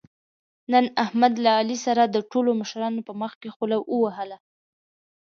[0.73, 4.37] نن احمد له علي سره د ټولو مشرانو په مخکې خوله ووهله.